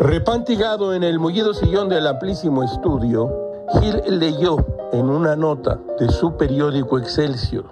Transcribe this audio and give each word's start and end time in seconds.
Repantigado 0.00 0.94
en 0.94 1.02
el 1.02 1.18
mullido 1.18 1.52
sillón 1.52 1.90
del 1.90 2.06
amplísimo 2.06 2.64
estudio, 2.64 3.30
Gil 3.78 4.00
leyó 4.18 4.56
en 4.92 5.10
una 5.10 5.36
nota 5.36 5.78
de 5.98 6.08
su 6.08 6.38
periódico 6.38 6.98
Excelsior, 6.98 7.66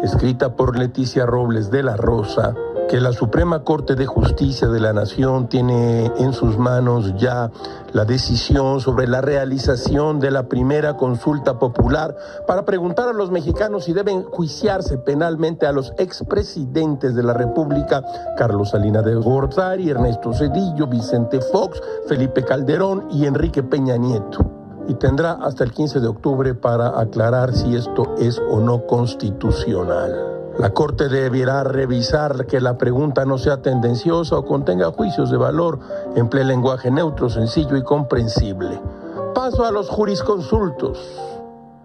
escrita 0.00 0.54
por 0.54 0.78
Leticia 0.78 1.26
Robles 1.26 1.72
de 1.72 1.82
la 1.82 1.96
Rosa, 1.96 2.54
que 2.92 3.00
la 3.00 3.14
Suprema 3.14 3.64
Corte 3.64 3.94
de 3.94 4.04
Justicia 4.04 4.68
de 4.68 4.78
la 4.78 4.92
Nación 4.92 5.48
tiene 5.48 6.12
en 6.18 6.34
sus 6.34 6.58
manos 6.58 7.14
ya 7.16 7.50
la 7.94 8.04
decisión 8.04 8.82
sobre 8.82 9.06
la 9.06 9.22
realización 9.22 10.20
de 10.20 10.30
la 10.30 10.42
primera 10.42 10.98
consulta 10.98 11.58
popular 11.58 12.14
para 12.46 12.66
preguntar 12.66 13.08
a 13.08 13.14
los 13.14 13.30
mexicanos 13.30 13.84
si 13.84 13.94
deben 13.94 14.24
juiciarse 14.24 14.98
penalmente 14.98 15.66
a 15.66 15.72
los 15.72 15.94
expresidentes 15.96 17.14
de 17.14 17.22
la 17.22 17.32
República, 17.32 18.04
Carlos 18.36 18.72
Salinas 18.72 19.06
de 19.06 19.14
Gortari, 19.14 19.88
Ernesto 19.88 20.34
Cedillo, 20.34 20.86
Vicente 20.86 21.40
Fox, 21.40 21.80
Felipe 22.06 22.44
Calderón 22.44 23.08
y 23.10 23.24
Enrique 23.24 23.62
Peña 23.62 23.96
Nieto 23.96 24.44
y 24.86 24.92
tendrá 24.96 25.38
hasta 25.40 25.64
el 25.64 25.72
15 25.72 25.98
de 25.98 26.08
octubre 26.08 26.54
para 26.54 27.00
aclarar 27.00 27.54
si 27.54 27.74
esto 27.74 28.16
es 28.18 28.38
o 28.50 28.60
no 28.60 28.86
constitucional. 28.86 30.41
La 30.58 30.70
Corte 30.70 31.08
deberá 31.08 31.64
revisar 31.64 32.46
que 32.46 32.60
la 32.60 32.76
pregunta 32.76 33.24
no 33.24 33.38
sea 33.38 33.62
tendenciosa 33.62 34.36
o 34.36 34.44
contenga 34.44 34.92
juicios 34.92 35.30
de 35.30 35.38
valor, 35.38 35.78
emplee 36.14 36.44
lenguaje 36.44 36.90
neutro, 36.90 37.30
sencillo 37.30 37.76
y 37.76 37.82
comprensible. 37.82 38.80
Paso 39.34 39.64
a 39.64 39.70
los 39.70 39.88
jurisconsultos. 39.88 40.98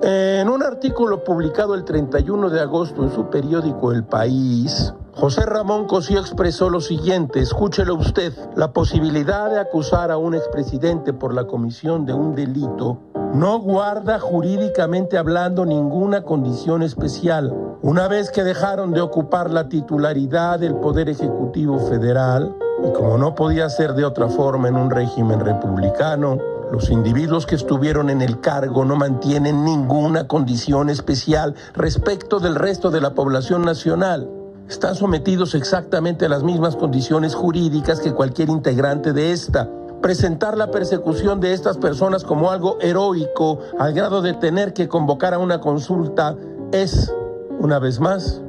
En 0.02 0.50
un 0.50 0.62
artículo 0.62 1.24
publicado 1.24 1.74
el 1.74 1.84
31 1.84 2.50
de 2.50 2.60
agosto 2.60 3.04
en 3.04 3.12
su 3.12 3.30
periódico 3.30 3.92
El 3.92 4.04
País, 4.04 4.94
José 5.16 5.48
Ramón 5.48 5.88
Cosío 5.88 6.20
expresó 6.20 6.70
lo 6.70 6.82
siguiente, 6.82 7.40
escúchelo 7.40 7.96
usted, 7.96 8.34
la 8.56 8.74
posibilidad 8.74 9.50
de 9.50 9.60
acusar 9.60 10.12
a 10.12 10.18
un 10.18 10.36
expresidente 10.36 11.14
por 11.14 11.34
la 11.34 11.48
comisión 11.48 12.06
de 12.06 12.14
un 12.14 12.36
delito 12.36 13.00
no 13.34 13.60
guarda 13.60 14.20
jurídicamente 14.20 15.18
hablando 15.18 15.66
ninguna 15.66 16.24
condición 16.24 16.82
especial. 16.82 17.54
Una 17.82 18.08
vez 18.08 18.32
que 18.32 18.44
dejaron 18.44 18.94
de 18.94 19.02
ocupar 19.02 19.52
la 19.52 19.70
titularidad 19.70 20.60
del 20.60 20.76
Poder 20.76 21.10
Ejecutivo 21.10 21.80
Federal, 21.80 22.56
y 22.84 22.92
como 22.94 23.18
no 23.18 23.36
podía 23.36 23.70
ser 23.70 23.94
de 23.94 24.06
otra 24.06 24.28
forma 24.28 24.68
en 24.68 24.76
un 24.76 24.90
régimen 24.90 25.40
republicano, 25.40 26.38
los 26.72 26.90
individuos 26.90 27.46
que 27.46 27.56
estuvieron 27.56 28.10
en 28.10 28.22
el 28.22 28.40
cargo 28.40 28.84
no 28.84 28.96
mantienen 28.96 29.64
ninguna 29.64 30.28
condición 30.28 30.90
especial 30.90 31.56
respecto 31.74 32.40
del 32.40 32.56
resto 32.56 32.92
de 32.92 33.02
la 33.02 33.14
población 33.14 33.64
nacional. 33.64 34.30
Están 34.68 34.96
sometidos 34.96 35.56
exactamente 35.56 36.26
a 36.26 36.30
las 36.30 36.44
mismas 36.44 36.76
condiciones 36.76 37.36
jurídicas 37.36 38.02
que 38.02 38.14
cualquier 38.14 38.50
integrante 38.50 39.14
de 39.14 39.32
esta 39.32 39.70
presentar 40.02 40.58
la 40.58 40.72
persecución 40.72 41.40
de 41.40 41.54
estas 41.54 41.78
personas 41.78 42.24
como 42.24 42.52
algo 42.52 42.78
heroico 42.82 43.60
al 43.80 43.94
grado 43.94 44.22
de 44.22 44.34
tener 44.34 44.74
que 44.74 44.88
convocar 44.88 45.34
a 45.34 45.40
una 45.40 45.60
consulta 45.60 46.36
es, 46.72 47.14
una 47.60 47.80
vez 47.80 48.00
más, 48.00 48.42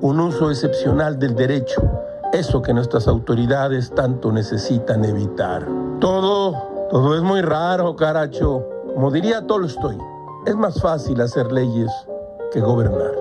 un 0.00 0.20
uso 0.20 0.50
excepcional 0.50 1.18
del 1.18 1.34
derecho, 1.34 1.82
eso 2.32 2.62
que 2.62 2.72
nuestras 2.72 3.08
autoridades 3.08 3.90
tanto 3.94 4.32
necesitan 4.32 5.04
evitar. 5.04 5.66
Todo, 6.00 6.88
todo 6.90 7.16
es 7.16 7.22
muy 7.22 7.42
raro, 7.42 7.96
caracho. 7.96 8.66
Como 8.94 9.10
diría 9.10 9.46
Tolstoy, 9.46 9.98
es 10.46 10.56
más 10.56 10.80
fácil 10.80 11.20
hacer 11.20 11.52
leyes 11.52 11.90
que 12.52 12.60
gobernar. 12.60 13.19